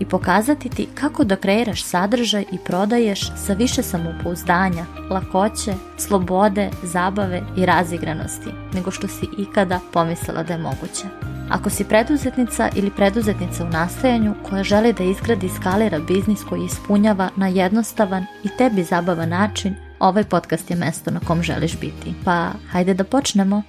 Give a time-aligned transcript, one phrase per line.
[0.00, 7.42] i pokazati ti kako da kreiraš sadržaj i prodaješ sa više samopouzdanja, lakoće, slobode, zabave
[7.56, 11.04] i razigranosti nego što si ikada pomislila da je moguće.
[11.50, 16.64] Ako si preduzetnica ili preduzetnica u nastajanju koja želi da izgradi i skalira biznis koji
[16.64, 22.14] ispunjava na jednostavan i tebi zabavan način, ovaj podcast je mesto na kom želiš biti.
[22.24, 23.62] Pa hajde da počnemo.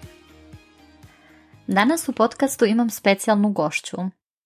[1.67, 3.97] Danas u podcastu imam specijalnu gošću,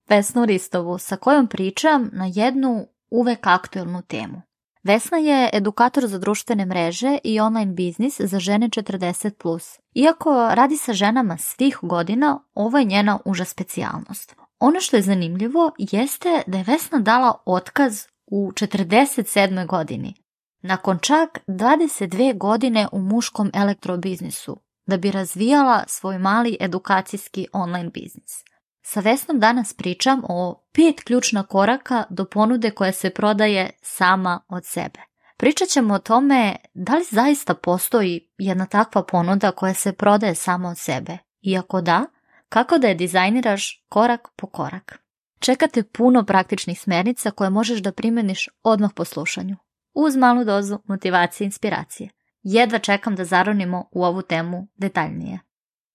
[0.10, 4.42] Vesnu Ristovu, sa kojom pričam na jednu uvek aktuelnu temu.
[4.84, 9.78] Vesna je edukator za društvene mreže i online biznis za žene 40+.
[9.94, 14.36] Iako radi sa ženama svih godina, ovo je njena uža specijalnost.
[14.60, 19.68] Ono što je zanimljivo jeste da je Vesna dala otkaz u 47.
[19.68, 20.14] godini,
[20.62, 28.44] nakon čak 22 godine u muškom elektrobiznisu, da bi razvijala svoj mali edukacijski online biznis.
[28.86, 34.66] Sa Vesnom danas pričam o pet ključna koraka do ponude koja se prodaje sama od
[34.66, 35.00] sebe.
[35.38, 40.70] Pričat ćemo o tome da li zaista postoji jedna takva ponuda koja se prodaje sama
[40.70, 41.18] od sebe.
[41.42, 42.06] Iako da,
[42.50, 45.00] kako da je dizajniraš korak po korak.
[45.40, 49.56] Čekate puno praktičnih smernica koje možeš da primeniš odmah po slušanju.
[49.94, 52.10] Uz malu dozu motivacije i inspiracije.
[52.44, 55.40] Jedva čekam da zaronimo u ovu temu detaljnije.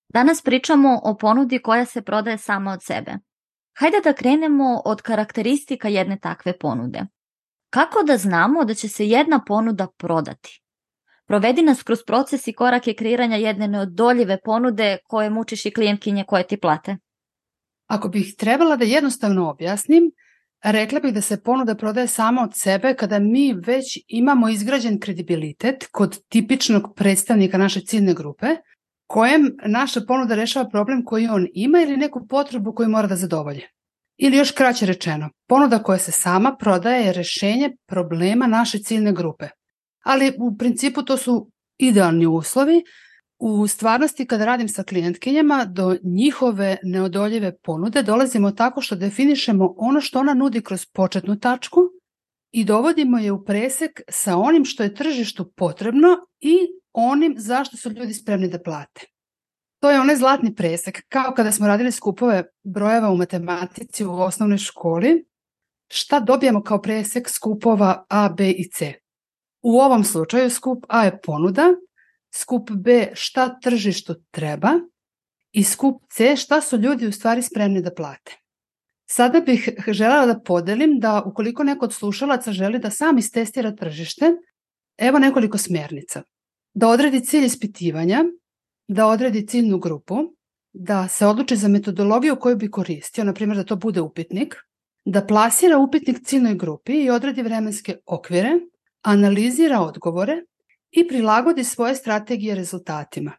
[0.09, 3.13] Danas pričamo o ponudi koja se prodaje sama od sebe.
[3.79, 7.01] Hajde da krenemo od karakteristika jedne takve ponude.
[7.71, 10.63] Kako da znamo da će se jedna ponuda prodati?
[11.27, 16.47] Provedi nas kroz proces i korake kreiranja jedne neodoljive ponude koje mučiš i klijentkinje koje
[16.47, 16.97] ti plate.
[17.87, 20.13] Ako bih trebala da jednostavno objasnim,
[20.65, 25.89] rekla bih da se ponuda prodaje samo od sebe kada mi već imamo izgrađen kredibilitet
[25.93, 28.47] kod tipičnog predstavnika naše ciljne grupe,
[29.09, 33.69] kojem naša ponuda rešava problem koji on ima ili neku potrebu koju mora da zadovolje.
[34.17, 39.49] Ili još kraće rečeno, ponuda koja se sama prodaje je rešenje problema naše ciljne grupe.
[40.05, 42.83] Ali u principu to su idealni uslovi.
[43.39, 50.01] U stvarnosti kada radim sa klijentkinjama do njihove neodoljive ponude dolazimo tako što definišemo ono
[50.01, 51.81] što ona nudi kroz početnu tačku
[52.53, 56.09] i dovodimo je u presek sa onim što je tržištu potrebno
[56.41, 56.57] i
[56.93, 59.07] onim zašto su ljudi spremni da plate.
[59.81, 64.59] To je onaj zlatni presek, kao kada smo radili skupove brojeva u matematici u osnovnoj
[64.59, 65.25] školi,
[65.89, 68.95] šta dobijemo kao presek skupova A, B i C.
[69.63, 71.69] U ovom slučaju skup A je ponuda,
[72.35, 74.71] skup B šta tržištu treba
[75.53, 78.37] i skup C šta su ljudi u stvari spremni da plate.
[79.11, 84.33] Sada bih želela da podelim da ukoliko neko od slušalaca želi da sam istestira tržište,
[84.99, 86.23] evo nekoliko smjernica
[86.75, 88.25] da odredi cilj ispitivanja,
[88.89, 90.17] da odredi ciljnu grupu,
[90.73, 94.57] da se odluči za metodologiju koju bi koristio, na primjer da to bude upitnik,
[95.05, 98.51] da plasira upitnik ciljnoj grupi i odredi vremenske okvire,
[99.03, 100.43] analizira odgovore
[100.91, 103.33] i prilagodi svoje strategije rezultatima.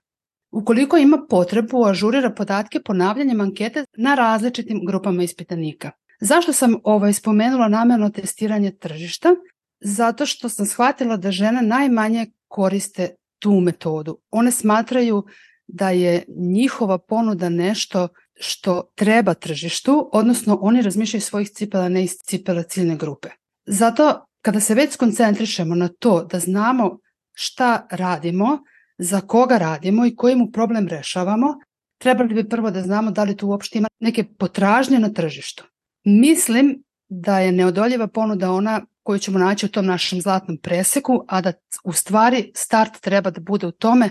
[0.51, 5.91] Ukoliko ima potrebu, ažurira podatke ponavljanjem ankete na različitim grupama ispitanika.
[6.21, 9.35] Zašto sam ovaj spomenula namerno testiranje tržišta?
[9.81, 14.19] Zato što sam shvatila da žene najmanje koriste tu metodu.
[14.31, 15.25] One smatraju
[15.67, 18.07] da je njihova ponuda nešto
[18.39, 23.29] što treba tržištu, odnosno oni razmišljaju svojih cipela, ne iz cipela ciljne grupe.
[23.65, 26.99] Zato kada se već skoncentrišemo na to da znamo
[27.33, 28.59] šta radimo,
[28.97, 31.55] za koga radimo i koji mu problem rešavamo,
[31.97, 35.63] trebali bi prvo da znamo da li tu uopšte ima neke potražnje na tržištu.
[36.05, 41.41] Mislim da je neodoljiva ponuda ona koju ćemo naći u tom našem zlatnom preseku, a
[41.41, 41.53] da
[41.83, 44.09] u stvari start treba da bude u tome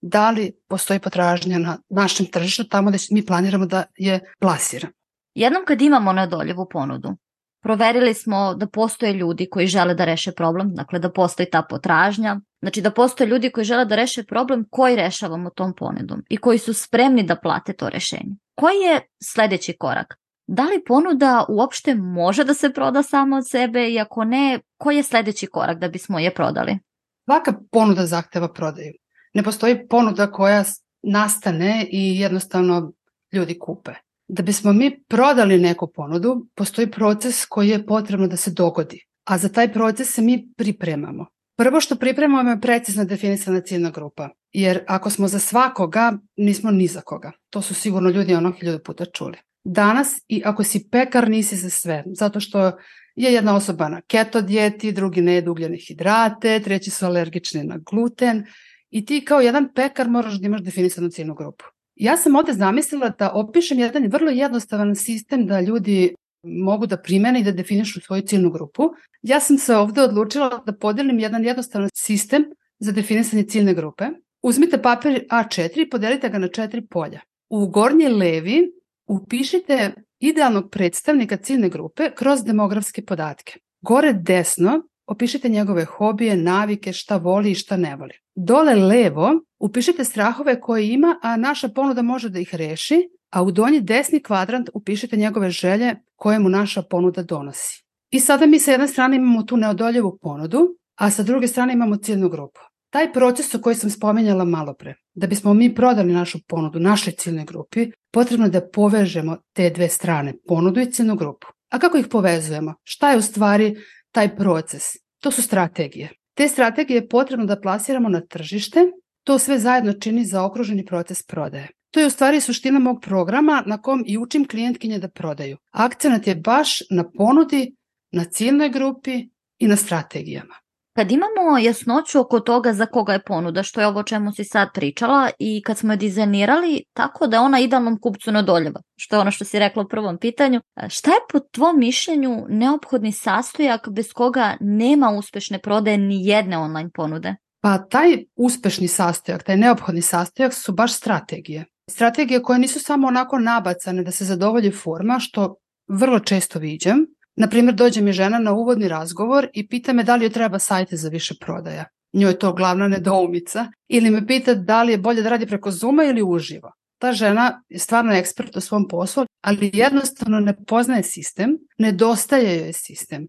[0.00, 4.92] da li postoji potražnja na našem tržištu tamo da mi planiramo da je plasiramo.
[5.34, 7.16] Jednom kad imamo neodoljivu ponudu,
[7.62, 12.40] proverili smo da postoje ljudi koji žele da reše problem, dakle da postoji ta potražnja,
[12.62, 16.58] znači da postoje ljudi koji žele da reše problem koji rešavamo tom ponudom i koji
[16.58, 18.34] su spremni da plate to rešenje.
[18.54, 20.19] Koji je sledeći korak?
[20.52, 24.96] Da li ponuda uopšte može da se proda samo od sebe i ako ne, koji
[24.96, 26.78] je sledeći korak da bismo je prodali?
[27.24, 28.92] Svaka ponuda zahteva prodaju.
[29.34, 30.64] Ne postoji ponuda koja
[31.02, 32.92] nastane i jednostavno
[33.32, 33.90] ljudi kupe.
[34.28, 39.04] Da bismo mi prodali neku ponudu, postoji proces koji je potrebno da se dogodi.
[39.24, 41.26] A za taj proces se mi pripremamo.
[41.56, 46.86] Prvo što pripremamo je precizno definisana ciljna grupa, jer ako smo za svakoga, nismo ni
[46.86, 47.32] za koga.
[47.50, 49.36] To su sigurno ljudi ono hiljadu puta čuli.
[49.64, 52.72] Danas i ako si pekar nisi za sve, zato što
[53.16, 57.78] je jedna osoba na keto dijeti, drugi ne jedu ugljene hidrate, treći su alergični na
[57.90, 58.46] gluten
[58.90, 61.64] i ti kao jedan pekar moraš da imaš definisanu ciljnu grupu.
[61.94, 67.40] Ja sam ovde zamislila da opišem jedan vrlo jednostavan sistem da ljudi mogu da primene
[67.40, 68.90] i da definišu svoju ciljnu grupu.
[69.22, 72.44] Ja sam se ovde odlučila da podelim jedan jednostavan sistem
[72.78, 74.04] za definisanje ciljne grupe.
[74.42, 77.20] Uzmite papir A4 i podelite ga na četiri polja.
[77.50, 78.72] U gornji levi
[79.10, 83.58] upišite idealnog predstavnika ciljne grupe kroz demografske podatke.
[83.80, 88.14] Gore desno opišite njegove hobije, navike, šta voli i šta ne voli.
[88.34, 93.50] Dole levo upišite strahove koje ima, a naša ponuda može da ih reši, a u
[93.50, 97.84] donji desni kvadrant upišite njegove želje koje mu naša ponuda donosi.
[98.10, 101.96] I sada mi sa jedne strane imamo tu neodoljivu ponudu, a sa druge strane imamo
[101.96, 102.60] ciljnu grupu.
[102.90, 107.12] Taj proces o koji sam spomenjala malo pre, da bismo mi prodali našu ponudu našoj
[107.12, 111.46] ciljnoj grupi, potrebno je da povežemo te dve strane, ponudu i ciljnu grupu.
[111.70, 112.74] A kako ih povezujemo?
[112.82, 113.76] Šta je u stvari
[114.12, 114.82] taj proces?
[115.22, 116.08] To su strategije.
[116.34, 118.80] Te strategije je potrebno da plasiramo na tržište,
[119.24, 121.68] to sve zajedno čini za okruženi proces prodaje.
[121.90, 125.56] To je u stvari suština mog programa na kom i učim klijentkinje da prodaju.
[125.70, 127.76] Akcenat je baš na ponudi,
[128.12, 129.28] na ciljnoj grupi
[129.58, 130.54] i na strategijama.
[131.00, 134.68] Kad imamo jasnoću oko toga za koga je ponuda, što je ovo čemu si sad
[134.74, 139.30] pričala, i kad smo je dizajnirali tako da ona idealnom kupcu nadoljeva, što je ono
[139.30, 144.56] što si rekla u prvom pitanju, šta je po tvom mišljenju neophodni sastojak bez koga
[144.60, 147.36] nema uspešne prodaje ni jedne online ponude?
[147.60, 151.64] Pa taj uspešni sastojak, taj neophodni sastojak su baš strategije.
[151.90, 155.54] Strategije koje nisu samo onako nabacane da se zadovolji forma, što
[155.88, 157.06] vrlo često viđam,
[157.40, 160.96] Naprimjer, dođe mi žena na uvodni razgovor i pita me da li joj treba sajte
[160.96, 161.84] za više prodaja.
[162.12, 163.66] Njoj je to glavna nedoumica.
[163.88, 166.72] Ili me pita da li je bolje da radi preko Zuma ili uživo.
[166.98, 172.72] Ta žena je stvarno ekspert u svom poslu, ali jednostavno ne poznaje sistem, nedostaje joj
[172.72, 173.28] sistem.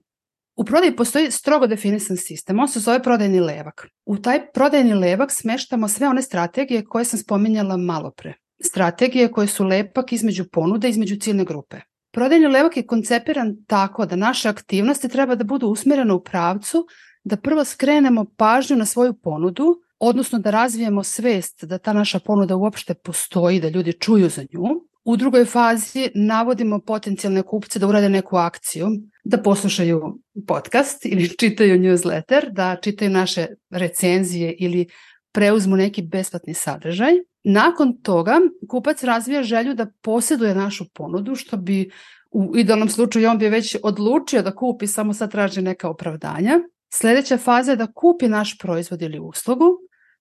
[0.56, 3.88] U prodaji postoji strogo definisan sistem, on se zove prodajni levak.
[4.06, 8.34] U taj prodajni levak smeštamo sve one strategije koje sam spominjala malo pre.
[8.64, 11.80] Strategije koje su lepak između ponude, između ciljne grupe.
[12.12, 16.88] Prodajni levak je koncepiran tako da naše aktivnosti treba da budu usmjerene u pravcu
[17.24, 22.56] da prvo skrenemo pažnju na svoju ponudu, odnosno da razvijemo svest da ta naša ponuda
[22.56, 24.64] uopšte postoji, da ljudi čuju za nju.
[25.04, 28.88] U drugoj fazi navodimo potencijalne kupce da urade neku akciju,
[29.24, 34.88] da poslušaju podcast ili čitaju newsletter, da čitaju naše recenzije ili
[35.32, 37.12] preuzmu neki besplatni sadržaj.
[37.44, 38.40] Nakon toga
[38.70, 41.92] kupac razvija želju da posjeduje našu ponudu, što bi
[42.32, 46.60] u idealnom slučaju on bi već odlučio da kupi, samo sad traži neka opravdanja.
[46.94, 49.66] Sledeća faza je da kupi naš proizvod ili uslugu,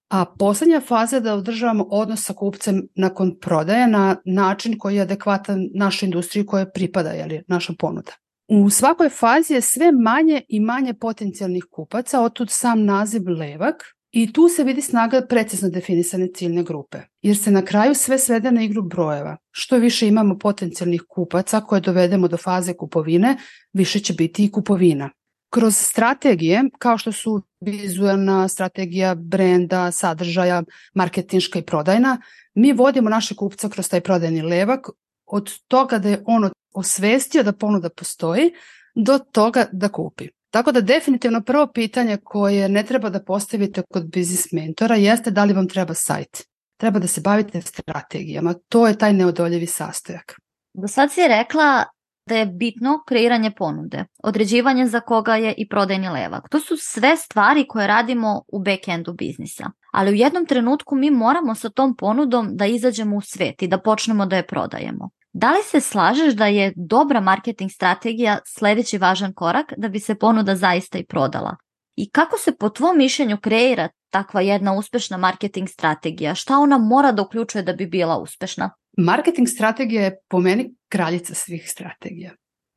[0.09, 5.03] a poslednja faza je da održavamo odnos sa kupcem nakon prodaje na način koji je
[5.03, 8.13] adekvatan našoj industriji koja pripada, jeli, naša ponuda.
[8.49, 14.33] U svakoj fazi je sve manje i manje potencijalnih kupaca, otud sam naziv levak, I
[14.33, 18.63] tu se vidi snaga precizno definisane ciljne grupe, jer se na kraju sve svede na
[18.63, 19.37] igru brojeva.
[19.51, 23.37] Što više imamo potencijalnih kupaca koje dovedemo do faze kupovine,
[23.73, 25.11] više će biti i kupovina.
[25.51, 30.63] Kroz strategije, kao što su vizualna strategija brenda, sadržaja,
[30.95, 32.21] marketinška i prodajna,
[32.55, 34.89] mi vodimo naše kupca kroz taj prodajni levak
[35.27, 38.53] od toga da je ono osvestio da ponuda postoji
[38.95, 40.29] do toga da kupi.
[40.51, 45.45] Tako da definitivno prvo pitanje koje ne treba da postavite kod biznis mentora jeste da
[45.45, 46.43] li vam treba sajt.
[46.77, 48.55] Treba da se bavite strategijama.
[48.69, 50.35] To je taj neodoljivi sastojak.
[50.75, 51.85] Do sad si rekla
[52.27, 56.49] da je bitno kreiranje ponude, određivanje za koga je i prodajni levak.
[56.49, 59.71] To su sve stvari koje radimo u backendu biznisa.
[59.93, 63.79] Ali u jednom trenutku mi moramo sa tom ponudom da izađemo u svet i da
[63.79, 65.11] počnemo da je prodajemo.
[65.33, 70.15] Da li se slažeš da je dobra marketing strategija sledeći važan korak da bi se
[70.15, 71.57] ponuda zaista i prodala?
[71.97, 76.35] I kako se po tvom mišljenju kreira takva jedna uspešna marketing strategija?
[76.35, 78.71] Šta ona mora da uključuje da bi bila uspešna?
[78.97, 82.33] Marketing strategija je po meni kraljica svih strategija.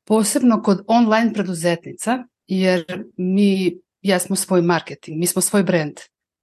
[0.07, 5.93] Posebno kod online preduzetnica, jer mi jesmo svoj marketing, mi smo svoj brand,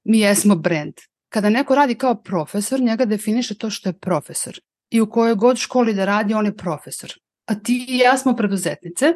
[0.05, 0.95] mi jesmo brand.
[1.29, 5.56] Kada neko radi kao profesor, njega definiše to što je profesor i u kojoj god
[5.56, 7.12] školi da radi, on je profesor.
[7.47, 9.12] A ti i ja smo preduzetnice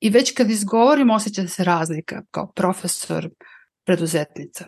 [0.00, 3.30] i već kad izgovorimo osjeća se razlika kao profesor,
[3.84, 4.66] preduzetnica.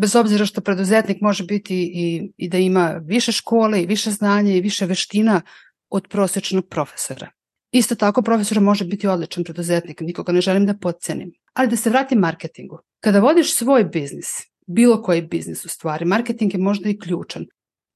[0.00, 4.52] Bez obzira što preduzetnik može biti i, i da ima više škole i više znanja
[4.52, 5.40] i više veština
[5.88, 7.30] od prosječnog profesora.
[7.72, 11.32] Isto tako profesor može biti odličan preduzetnik, nikoga ne želim da podcenim.
[11.52, 12.78] Ali da se vratim marketingu.
[13.00, 14.26] Kada vodiš svoj biznis,
[14.66, 17.46] bilo koji biznis u stvari, marketing je možda i ključan.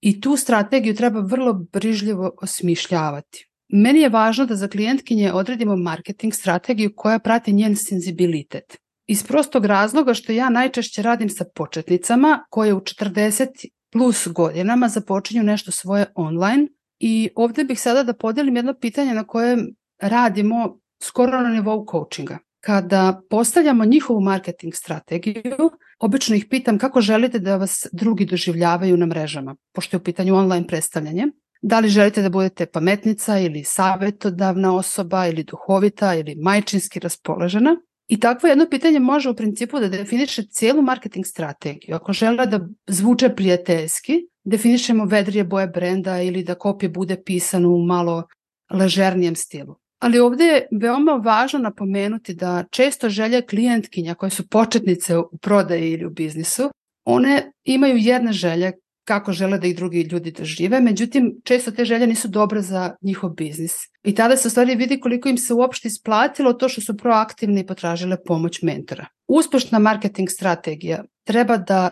[0.02, 3.48] I tu strategiju treba vrlo brižljivo osmišljavati.
[3.68, 8.76] Meni je važno da za klijentkinje odredimo marketing strategiju koja prati njen senzibilitet.
[9.06, 13.46] Iz prostog razloga što ja najčešće radim sa početnicama koje u 40
[13.92, 16.66] plus godinama započinju nešto svoje online
[16.98, 19.56] i ovde bih sada da podelim jedno pitanje na koje
[20.00, 22.38] radimo skoro na nivou coachinga.
[22.60, 25.70] Kada postavljamo njihovu marketing strategiju,
[26.02, 30.36] obično ih pitam kako želite da vas drugi doživljavaju na mrežama, pošto je u pitanju
[30.36, 31.26] online predstavljanje.
[31.62, 37.76] Da li želite da budete pametnica ili savetodavna osoba ili duhovita ili majčinski raspoložena?
[38.08, 41.94] I takvo jedno pitanje može u principu da definiše cijelu marketing strategiju.
[41.96, 44.12] Ako žele da zvuče prijateljski,
[44.44, 48.24] definišemo vedrije boje brenda ili da kopije bude pisano u malo
[48.70, 49.81] ležernijem stilu.
[50.02, 55.90] Ali ovde je veoma važno napomenuti da često želje klijentkinja koje su početnice u prodaji
[55.92, 56.70] ili u biznisu,
[57.04, 58.72] one imaju jedne želje
[59.04, 63.30] kako žele da ih drugi ljudi dožive, međutim često te želje nisu dobre za njihov
[63.30, 63.72] biznis.
[64.04, 67.60] I tada se u stvari vidi koliko im se uopšte isplatilo to što su proaktivni
[67.60, 69.06] i potražile pomoć mentora.
[69.28, 71.90] Uspešna marketing strategija treba da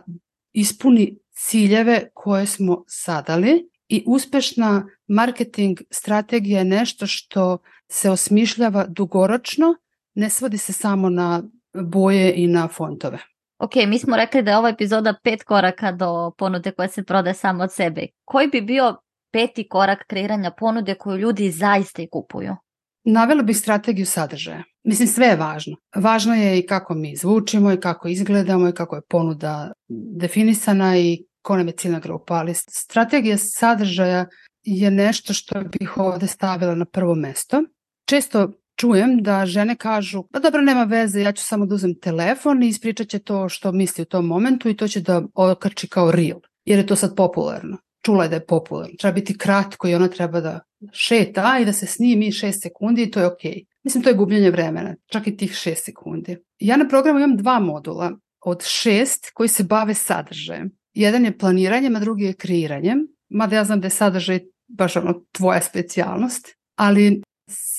[0.53, 7.59] ispuni ciljeve koje smo sadali i uspešna marketing strategija je nešto što
[7.91, 9.75] se osmišljava dugoročno,
[10.15, 11.43] ne svodi se samo na
[11.75, 13.19] boje i na fontove.
[13.59, 17.35] Ok, mi smo rekli da je ova epizoda pet koraka do ponude koja se prode
[17.35, 18.07] samo od sebe.
[18.25, 18.97] Koji bi bio
[19.33, 22.57] peti korak kreiranja ponude koju ljudi zaista i kupuju?
[23.05, 24.63] Navela bih strategiju sadržaja.
[24.85, 25.77] Mislim, sve je važno.
[25.97, 29.73] Važno je i kako mi zvučimo i kako izgledamo i kako je ponuda
[30.21, 34.27] definisana i ko nam je ciljna grupa, ali strategija sadržaja
[34.63, 37.63] je nešto što bih ovde stavila na prvo mesto.
[38.11, 42.63] Često čujem da žene kažu, pa dobro, nema veze, ja ću samo da uzem telefon
[42.63, 46.11] i ispričat će to što misli u tom momentu i to će da okrči kao
[46.11, 47.79] reel, jer je to sad popularno.
[48.05, 48.95] Čula je da je popularno.
[48.99, 50.61] Treba biti kratko i ona treba da
[50.93, 53.53] šeta i da se snimi 6 sekundi i to je okej.
[53.53, 53.65] Okay.
[53.85, 56.37] Mislim, to je gubljenje vremena, čak i tih 6 sekundi.
[56.59, 60.71] Ja na programu imam dva modula od šest koji se bave sadržajem.
[60.95, 63.07] Jedan je planiranjem, a drugi je kreiranjem.
[63.29, 67.23] Mada ja znam da je sadržaj baš ono tvoja specijalnost, ali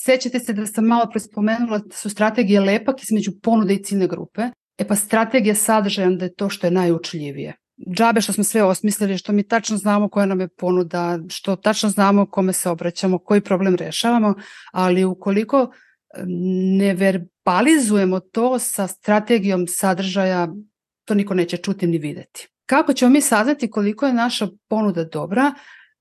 [0.04, 4.42] sećate se da sam malo prespomenula da su strategije lepak između ponude i ciljne grupe.
[4.78, 7.56] E pa strategija sadržaja da je to što je najučljivije.
[7.96, 11.88] Džabe što smo sve osmislili, što mi tačno znamo koja nam je ponuda, što tačno
[11.88, 14.34] znamo kome se obraćamo, koji problem rešavamo,
[14.72, 15.70] ali ukoliko
[16.78, 20.48] ne verbalizujemo to sa strategijom sadržaja,
[21.04, 22.48] to niko neće čuti ni videti.
[22.66, 25.54] Kako ćemo mi saznati koliko je naša ponuda dobra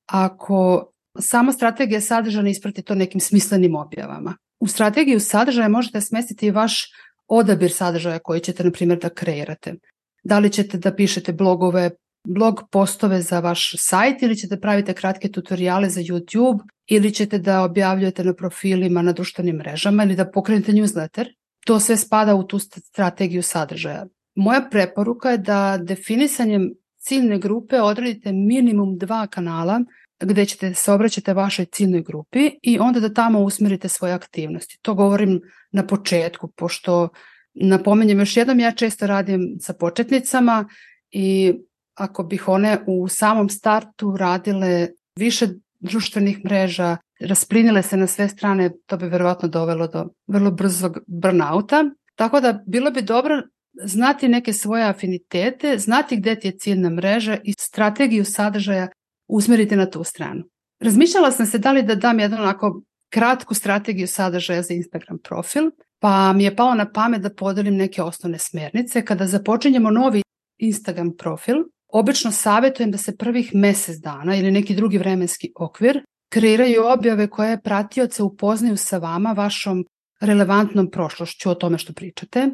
[0.05, 4.35] ako sama strategija sadržaja ne isprati to nekim smislenim objavama?
[4.59, 6.91] U strategiju sadržaja možete smestiti i vaš
[7.27, 9.75] odabir sadržaja koji ćete, na primjer, da kreirate.
[10.23, 11.91] Da li ćete da pišete blogove,
[12.27, 17.63] blog postove za vaš sajt ili ćete pravite kratke tutoriale za YouTube ili ćete da
[17.63, 21.25] objavljujete na profilima na društvenim mrežama ili da pokrenete newsletter.
[21.65, 24.05] To sve spada u tu strategiju sadržaja.
[24.35, 29.79] Moja preporuka je da definisanjem ciljne grupe odredite minimum dva kanala
[30.21, 34.79] gde ćete se obraćate vašoj ciljnoj grupi i onda da tamo usmerite svoje aktivnosti.
[34.81, 37.09] To govorim na početku, pošto
[37.53, 40.65] napomenjem još jednom, ja često radim sa početnicama
[41.11, 41.53] i
[41.93, 45.47] ako bih one u samom startu radile više
[45.79, 51.83] društvenih mreža, rasplinile se na sve strane, to bi verovatno dovelo do vrlo brzog burnouta.
[52.15, 53.41] Tako da bilo bi dobro
[53.83, 58.87] znati neke svoje afinitete, znati gde ti je ciljna mreža i strategiju sadržaja
[59.31, 60.43] usmeriti na tu stranu.
[60.79, 65.71] Razmišljala sam se da li da dam jednu onako kratku strategiju sadržaja za Instagram profil,
[65.99, 69.05] pa mi je palo na pamet da podelim neke osnovne smernice.
[69.05, 70.21] Kada započinjemo novi
[70.57, 71.55] Instagram profil,
[71.87, 77.61] obično savjetujem da se prvih mesec dana ili neki drugi vremenski okvir kreiraju objave koje
[77.61, 79.85] pratioce upoznaju sa vama, vašom
[80.19, 82.49] relevantnom prošlošću o tome što pričate,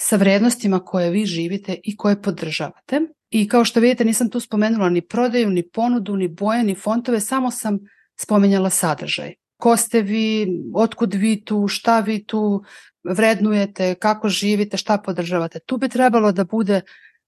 [0.00, 3.00] sa vrednostima koje vi živite i koje podržavate.
[3.30, 7.20] I kao što vidite nisam tu spomenula ni prodaju, ni ponudu, ni boje, ni fontove,
[7.20, 7.78] samo sam
[8.16, 9.34] spomenjala sadržaj.
[9.56, 12.64] Ko ste vi, otkud vi tu, šta vi tu
[13.04, 15.58] vrednujete, kako živite, šta podržavate.
[15.58, 16.80] Tu bi trebalo da bude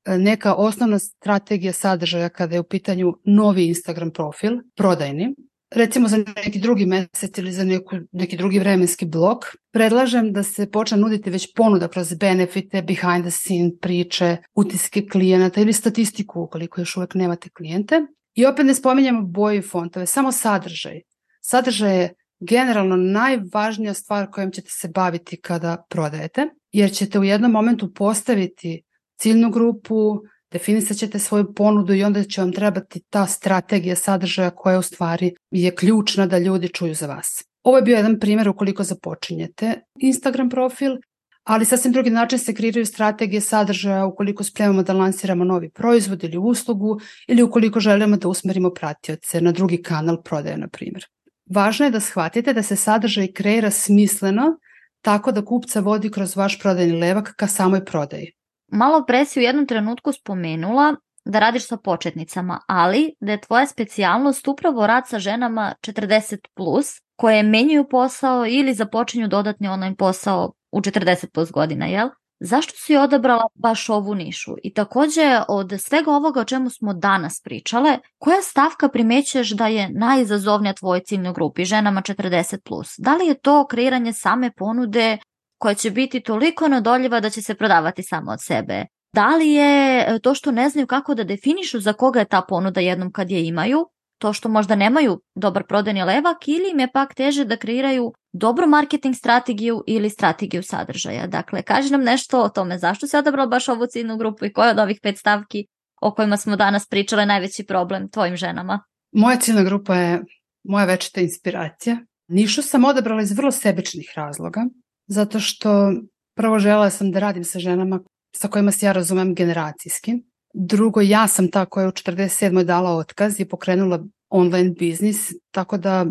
[0.04, 5.34] e, neka osnovna strategija sadržaja kada je u pitanju novi Instagram profil, prodajni,
[5.74, 10.70] recimo za neki drugi mesec ili za neku, neki drugi vremenski blok, predlažem da se
[10.70, 16.80] počne nuditi već ponuda kroz benefite, behind the scene priče, utiske klijenata ili statistiku ukoliko
[16.80, 18.00] još uvek nemate klijente.
[18.34, 21.00] I opet ne spominjamo boje i fontove, samo sadržaj.
[21.40, 27.52] Sadržaj je generalno najvažnija stvar kojom ćete se baviti kada prodajete, jer ćete u jednom
[27.52, 28.82] momentu postaviti
[29.18, 30.20] ciljnu grupu,
[30.52, 35.34] definisat ćete svoju ponudu i onda će vam trebati ta strategija sadržaja koja u stvari
[35.50, 37.44] je ključna da ljudi čuju za vas.
[37.62, 40.96] Ovo je bio jedan primjer ukoliko započinjete Instagram profil,
[41.44, 46.38] ali sasvim drugi način se kreiraju strategije sadržaja ukoliko spremamo da lansiramo novi proizvod ili
[46.38, 51.06] uslugu ili ukoliko želimo da usmerimo pratioce na drugi kanal prodaje, na primjer.
[51.50, 54.58] Važno je da shvatite da se sadržaj kreira smisleno
[55.00, 58.32] tako da kupca vodi kroz vaš prodajni levak ka samoj prodaji.
[58.72, 63.66] Malo pre si u jednom trenutku spomenula da radiš sa početnicama, ali da je tvoja
[63.66, 66.86] specijalnost upravo rad sa ženama 40+, plus,
[67.16, 72.08] koje menjaju posao ili započinju dodatni online posao u 40 plus godina, jel?
[72.40, 74.54] Zašto si odabrala baš ovu nišu?
[74.62, 79.90] I takođe, od svega ovoga o čemu smo danas pričale, koja stavka primećuješ da je
[79.94, 82.58] najizazovnija tvojoj ciljnoj grupi, ženama 40+.
[82.64, 82.94] Plus?
[82.98, 85.18] Da li je to kreiranje same ponude
[85.62, 88.84] koja će biti toliko nadoljiva da će se prodavati samo od sebe?
[89.14, 92.80] Da li je to što ne znaju kako da definišu za koga je ta ponuda
[92.80, 93.86] jednom kad je imaju,
[94.18, 98.66] to što možda nemaju dobar prodajni levak ili im je pak teže da kreiraju dobru
[98.66, 101.26] marketing strategiju ili strategiju sadržaja.
[101.26, 104.70] Dakle, kaži nam nešto o tome zašto se odabrala baš ovu ciljnu grupu i koja
[104.70, 105.66] od ovih pet stavki
[106.00, 108.80] o kojima smo danas pričale najveći problem tvojim ženama?
[109.12, 110.20] Moja ciljna grupa je
[110.64, 111.96] moja večita inspiracija.
[112.28, 114.60] Nišu sam odabrala iz vrlo sebičnih razloga,
[115.06, 115.92] zato što
[116.34, 118.00] prvo želela sam da radim sa ženama
[118.36, 120.12] sa kojima se ja razumem generacijski.
[120.54, 122.64] Drugo, ja sam ta koja je u 47.
[122.64, 126.06] dala otkaz i pokrenula online biznis, tako da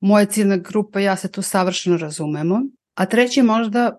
[0.00, 2.62] moja ciljna grupa i ja se tu savršeno razumemo.
[2.94, 3.98] A treći možda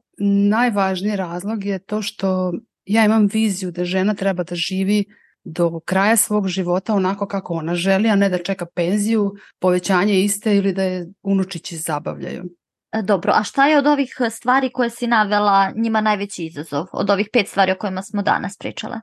[0.50, 2.54] najvažniji razlog je to što
[2.86, 5.06] ja imam viziju da žena treba da živi
[5.44, 10.56] do kraja svog života onako kako ona želi, a ne da čeka penziju, povećanje iste
[10.56, 12.44] ili da je unučići zabavljaju.
[12.94, 16.86] E, dobro, a šta je od ovih stvari koje si navela njima najveći izazov?
[16.94, 18.96] Od ovih pet stvari o kojima smo danas pričale?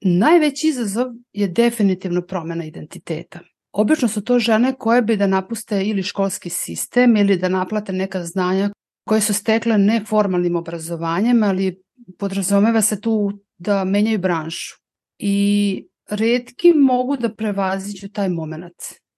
[0.00, 3.40] Najveći izazov je definitivno promena identiteta.
[3.72, 8.24] Obično su to žene koje bi da napuste ili školski sistem ili da naplate neka
[8.24, 8.70] znanja
[9.04, 11.82] koje su stekle neformalnim obrazovanjem, ali
[12.18, 14.76] podrazumeva se tu da menjaju branšu.
[15.18, 18.74] I redki mogu da prevaziću taj moment,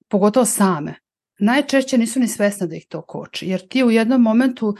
[0.07, 0.95] pogotovo same.
[1.39, 4.75] Najčešće nisu ni svesne da ih to koči, jer ti u jednom momentu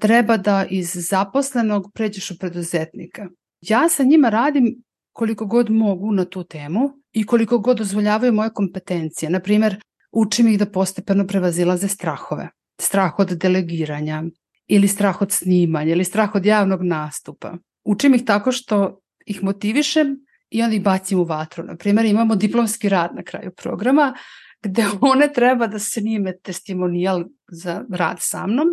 [0.00, 3.26] treba da iz zaposlenog pređeš u preduzetnika.
[3.60, 4.82] Ja sa njima radim
[5.12, 9.30] koliko god mogu na tu temu i koliko god dozvoljavaju moje kompetencije.
[9.30, 9.80] Na primer,
[10.12, 12.48] učim ih da postepeno prevazilaze strahove.
[12.80, 14.22] Strah od delegiranja
[14.66, 17.54] ili strah od snimanja ili strah od javnog nastupa.
[17.84, 20.16] Učim ih tako što ih motivišem
[20.50, 21.64] i onda ih bacim u vatru.
[21.64, 24.14] Na primjer, imamo diplomski rad na kraju programa
[24.66, 28.68] gde one treba da snime testimonijal za rad sa mnom,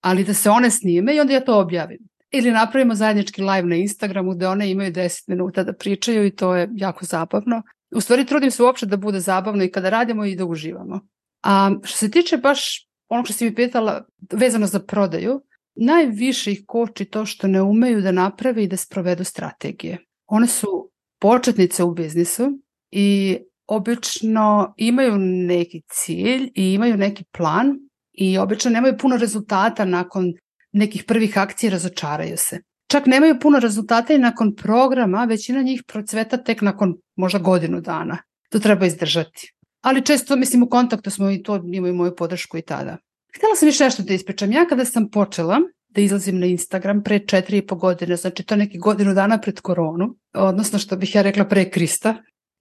[0.00, 3.76] ali da se one snime i onda ja to objavim ili napravimo zajednički live na
[3.76, 7.62] Instagramu gde one imaju 10 minuta da pričaju i to je jako zabavno.
[7.90, 11.00] U stvari trudim se uopšte da bude zabavno i kada radimo i da uživamo.
[11.42, 15.42] A što se tiče baš ono što si mi pitala vezano za prodaju,
[15.74, 19.98] najviše ih koči to što ne umeju da naprave i da sprovedu strategije.
[20.26, 22.58] One su početnice u biznisu
[22.90, 27.78] i obično imaju neki cilj i imaju neki plan
[28.12, 30.32] i obično nemaju puno rezultata nakon
[30.72, 32.60] nekih prvih akcija razočaraju se.
[32.90, 38.18] Čak nemaju puno rezultata i nakon programa, većina njih procveta tek nakon možda godinu dana.
[38.50, 39.52] To treba izdržati.
[39.82, 42.96] Ali često, mislim, u kontaktu smo i to imaju moju podršku i tada.
[43.36, 44.52] Htela sam još nešto da ispričam.
[44.52, 48.56] Ja kada sam počela da izlazim na Instagram pre četiri i po godine, znači to
[48.56, 52.16] neki godinu dana pred koronu, odnosno što bih ja rekla pre Krista,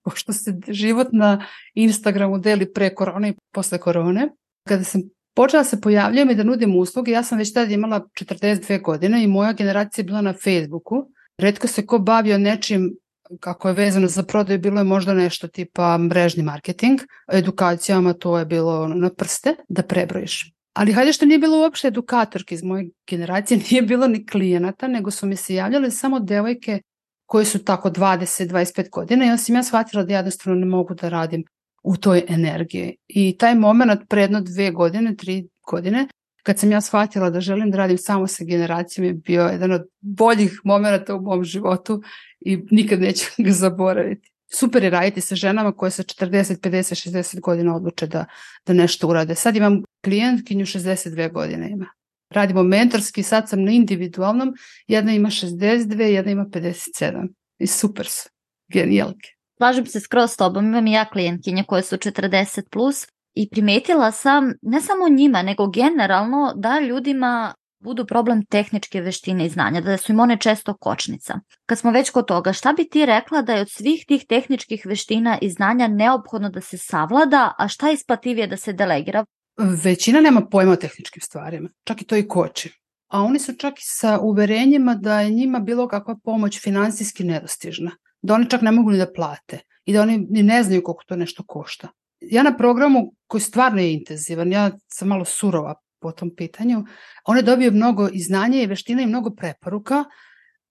[0.10, 4.30] pošto se život na Instagramu deli pre korone i posle korone.
[4.68, 5.02] Kada sam
[5.36, 7.12] počela se pojavljujem i da nudim usluge.
[7.12, 10.96] Ja sam već tada imala 42 godine i moja generacija je bila na Facebooku.
[11.38, 12.96] Redko se ko bavio nečim
[13.40, 17.00] kako je vezano za prodaju, bilo je možda nešto tipa mrežni marketing,
[17.34, 20.54] edukacijama to je bilo na prste da prebrojiš.
[20.74, 25.12] Ali hajde što nije bilo uopšte edukatorke iz moje generacije, nije bilo ni klijenata, nego
[25.12, 26.82] su mi se javljale samo devojke
[27.28, 31.10] koje su tako 20-25 godina i onda sam ja shvatila da jednostavno ne mogu da
[31.10, 31.44] radim
[31.84, 32.96] u toj energiji.
[33.08, 36.08] I taj moment pre jedno dve godine, tri godine,
[36.44, 39.88] kad sam ja shvatila da želim da radim samo sa generacijom je bio jedan od
[40.00, 42.02] boljih momenta u mom životu
[42.40, 44.32] i nikad neću ga zaboraviti.
[44.54, 48.26] Super je raditi sa ženama koje sa 40, 50, 60 godina odluče da,
[48.66, 49.36] da nešto urade.
[49.36, 51.97] Sad imam klijentkinju 62 godine ima.
[52.30, 54.54] Radimo mentorski, sad sam na individualnom,
[54.88, 57.28] jedna ima 62, jedna ima 57.
[57.60, 58.30] I super su,
[58.68, 59.30] genijalke.
[59.58, 64.12] Slažem se skroz s tobom, imam i ja klijentkinje koje su 40 plus i primetila
[64.12, 69.98] sam ne samo njima, nego generalno da ljudima budu problem tehničke veštine i znanja, da
[69.98, 71.40] su im one često kočnica.
[71.66, 74.86] Kad smo već kod toga, šta bi ti rekla da je od svih tih tehničkih
[74.86, 79.26] veština i znanja neophodno da se savlada, a šta je isplativije da se delegira?
[79.58, 82.72] Većina nema pojma o tehničkim stvarima, čak i to i koči.
[83.08, 87.92] A oni su čak i sa uverenjima da je njima bilo kakva pomoć finansijski nedostižna,
[88.22, 91.04] da oni čak ne mogu ni da plate i da oni ni ne znaju koliko
[91.08, 91.88] to nešto košta.
[92.20, 96.86] Ja na programu koji stvarno je intenzivan, ja sam malo surova po tom pitanju,
[97.26, 100.04] one dobiju mnogo i znanja i veština i mnogo preporuka,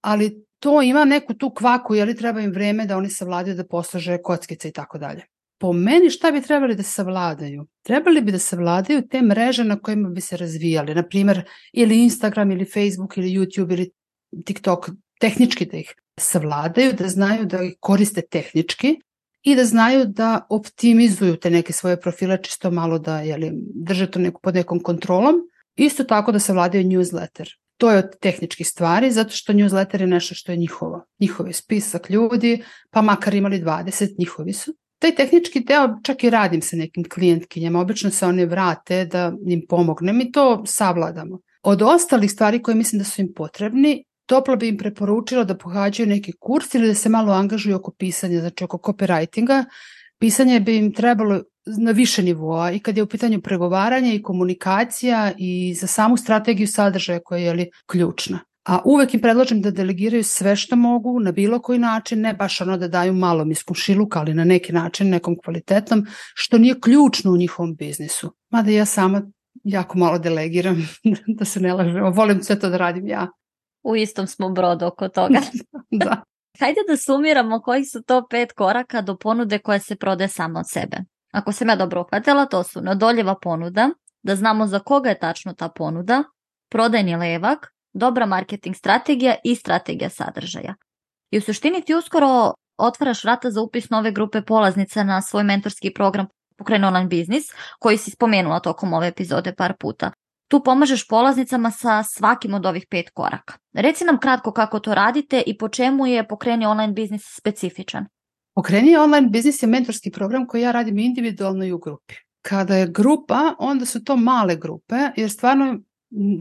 [0.01, 3.67] ali to ima neku tu kvaku, je li treba im vreme da oni savladaju da
[3.67, 5.25] poslože kockice i tako dalje.
[5.59, 7.67] Po meni šta bi trebali da savladaju?
[7.83, 11.43] Trebali bi da savladaju te mreže na kojima bi se razvijali, na primer
[11.73, 13.91] ili Instagram ili Facebook ili YouTube ili
[14.45, 14.91] TikTok,
[15.21, 18.97] tehnički da ih savladaju, da znaju da ih koriste tehnički,
[19.47, 24.19] i da znaju da optimizuju te neke svoje profile čisto malo da jeli, drže to
[24.19, 25.35] neku, pod nekom kontrolom.
[25.77, 27.55] Isto tako da se vladaju newsletter.
[27.77, 31.05] To je od tehničkih stvari, zato što newsletter je nešto što je njihovo.
[31.21, 34.75] Njihov je spisak ljudi, pa makar imali 20, njihovi su.
[35.07, 39.63] Taj tehnički deo čak i radim sa nekim klijentkinjama, obično se one vrate da im
[39.69, 41.39] pomognem i to savladamo.
[41.63, 46.09] Od ostalih stvari koje mislim da su im potrebni, toplo bi im preporučila da pohađaju
[46.09, 49.65] neki kurs ili da se malo angažuju oko pisanja, znači oko copywritinga.
[50.19, 55.33] Pisanje bi im trebalo na više nivoa i kad je u pitanju pregovaranja i komunikacija
[55.39, 58.41] i za samu strategiju sadržaja koja je li ključna.
[58.67, 62.61] A uvek im predlažem da delegiraju sve što mogu na bilo koji način, ne baš
[62.61, 67.33] ono da daju malo miskom šiluka, ali na neki način, nekom kvalitetom, što nije ključno
[67.33, 68.33] u njihovom biznisu.
[68.51, 69.23] Mada ja sama
[69.65, 70.89] jako malo delegiram,
[71.39, 73.27] da se ne lažemo, volim sve to da radim ja
[73.87, 75.41] u istom smo brodu oko toga.
[76.05, 76.23] da.
[76.61, 80.65] Hajde da sumiramo koji su to pet koraka do ponude koja se prode samo od
[80.69, 80.97] sebe.
[81.33, 83.91] Ako sam ja dobro uhvatila, to su nadoljeva ponuda,
[84.23, 86.25] da znamo za koga je tačno ta ponuda,
[86.71, 90.75] prodajni levak, dobra marketing strategija i strategija sadržaja.
[91.31, 95.93] I u suštini ti uskoro otvaraš vrata za upis nove grupe polaznica na svoj mentorski
[95.95, 96.27] program
[96.59, 97.45] Pokrene online biznis,
[97.79, 100.11] koji si spomenula tokom ove epizode par puta
[100.49, 103.55] tu pomažeš polaznicama sa svakim od ovih pet koraka.
[103.75, 108.07] Reci nam kratko kako to radite i po čemu je Pokreni online biznis specifičan.
[108.55, 112.15] Pokreni online biznis je mentorski program koji ja radim individualno i u grupi.
[112.43, 115.79] Kada je grupa, onda su to male grupe, jer stvarno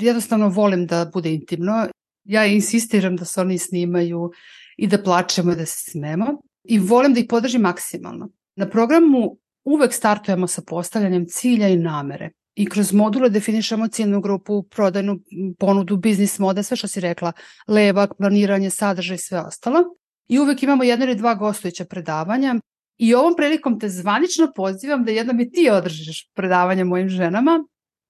[0.02, 1.88] jednostavno volim da bude intimno.
[2.24, 4.32] Ja insistiram da se oni snimaju
[4.78, 8.30] i da plačemo i da se smemo i volim da ih podržim maksimalno.
[8.56, 14.64] Na programu uvek startujemo sa postavljanjem cilja i namere i kroz module definišemo ciljnu grupu,
[14.64, 15.20] prodajnu
[15.60, 17.32] ponudu, biznis mode, sve što si rekla,
[17.68, 19.80] levak, planiranje, sadržaj i sve ostalo.
[20.28, 22.56] I uvek imamo jedno ili dva gostujuća predavanja
[22.98, 27.60] i ovom prilikom te zvanično pozivam da jednom i ti održiš predavanje mojim ženama,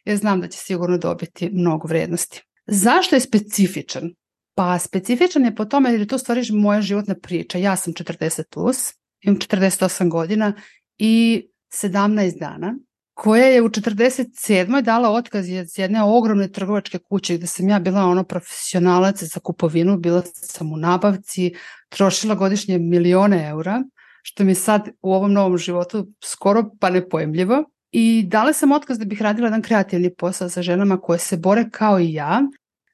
[0.05, 2.41] jer znam da će sigurno dobiti mnogo vrednosti.
[2.67, 4.11] Zašto je specifičan?
[4.55, 7.57] Pa specifičan je po tome jer je to stvari moja životna priča.
[7.57, 10.53] Ja sam 40 plus, imam 48 godina
[10.97, 12.75] i 17 dana
[13.15, 14.81] koja je u 47.
[14.81, 19.97] dala otkaz iz jedne ogromne trgovačke kuće gde sam ja bila ono profesionalac za kupovinu,
[19.97, 21.53] bila sam u nabavci,
[21.89, 23.83] trošila godišnje milione eura,
[24.21, 27.63] što mi sad u ovom novom životu skoro pa nepojemljivo.
[27.97, 31.69] I dala sam otkaz da bih radila jedan kreativni posao sa ženama koje se bore
[31.71, 32.41] kao i ja,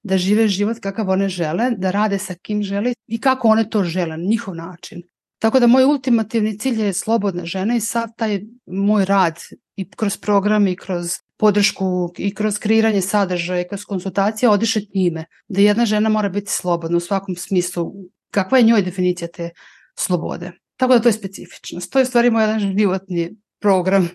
[0.03, 3.83] da žive život kakav one žele, da rade sa kim žele i kako one to
[3.83, 5.01] žele, na njihov način.
[5.39, 9.39] Tako da moj ultimativni cilj je slobodna žena i sav taj moj rad
[9.75, 15.25] i kroz program i kroz podršku i kroz kreiranje sadržaja i kroz konsultacije odiše njime.
[15.47, 17.93] Da jedna žena mora biti slobodna u svakom smislu.
[18.31, 19.49] Kakva je njoj definicija te
[19.95, 20.51] slobode?
[20.77, 21.91] Tako da to je specifičnost.
[21.91, 24.09] To je stvari moj jedan životni program.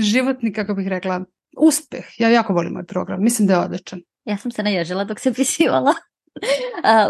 [0.00, 1.24] Životni, kako bih rekla,
[1.58, 2.04] uspeh.
[2.18, 3.22] Ja jako volim moj program.
[3.22, 4.00] Mislim da je odličan.
[4.24, 5.94] Ja sam se naježila dok se pisivala.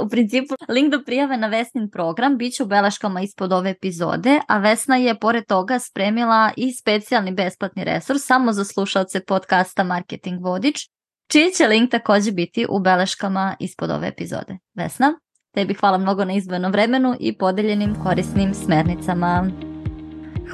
[0.05, 4.41] u principu, link do prijave na Vesnin program bit će u beleškama ispod ove epizode,
[4.49, 10.45] a Vesna je pored toga spremila i specijalni besplatni resurs samo za slušalce podcasta Marketing
[10.45, 10.89] Vodič,
[11.29, 14.59] čiji će link takođe biti u beleškama ispod ove epizode.
[14.75, 15.19] Vesna,
[15.55, 19.51] tebi hvala mnogo na izvojenom vremenu i podeljenim korisnim smernicama.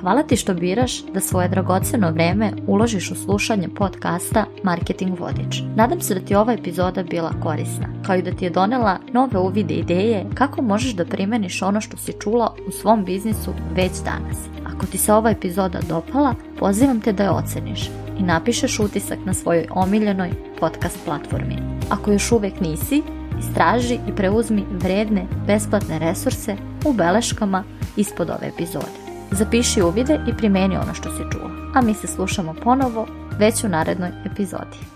[0.01, 5.63] Hvala ti što biraš da svoje dragoceno vreme uložiš u slušanje podcasta Marketing Vodič.
[5.77, 9.39] Nadam se da ti ova epizoda bila korisna, kao i da ti je donela nove
[9.39, 14.37] uvide ideje kako možeš da primeniš ono što si čula u svom biznisu već danas.
[14.67, 19.35] Ako ti se ova epizoda dopala, pozivam te da je oceniš i napišeš utisak na
[19.35, 20.31] svojoj omiljenoj
[20.61, 21.57] podcast platformi.
[21.91, 23.03] Ako još uvek nisi,
[23.39, 27.65] istraži i preuzmi vredne, besplatne resurse u beleškama
[27.97, 29.06] ispod ove epizode.
[29.31, 33.07] Zapiši uvide i primeni ono što si čuo, a mi se slušamo ponovo
[33.39, 34.96] već u narednoj epizodi.